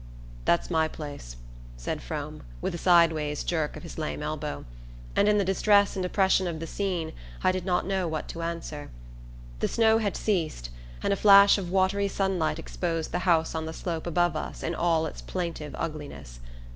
"That's 0.45 0.71
my 0.71 0.87
place," 0.87 1.35
said 1.77 2.01
Frome, 2.01 2.41
with 2.59 2.73
a 2.73 2.79
sideway 2.79 3.35
jerk 3.35 3.75
of 3.77 3.83
his 3.83 3.99
lame 3.99 4.23
elbow; 4.23 4.65
and 5.15 5.29
in 5.29 5.37
the 5.37 5.45
distress 5.45 5.95
and 5.95 6.03
oppression 6.03 6.47
of 6.47 6.59
the 6.59 6.65
scene 6.65 7.13
I 7.43 7.51
did 7.51 7.67
not 7.67 7.85
know 7.85 8.07
what 8.07 8.27
to 8.29 8.41
answer. 8.41 8.89
The 9.59 9.67
snow 9.67 9.99
had 9.99 10.17
ceased, 10.17 10.71
and 11.03 11.13
a 11.13 11.15
flash 11.15 11.59
of 11.59 11.69
watery 11.69 12.07
sunlight 12.07 12.57
exposed 12.57 13.11
the 13.11 13.19
house 13.29 13.53
on 13.53 13.67
the 13.67 13.73
slope 13.73 14.07
above 14.07 14.35
us 14.35 14.63
in 14.63 14.73
all 14.73 15.05
its 15.05 15.21
plaintive 15.21 15.75
ugliness. 15.77 16.39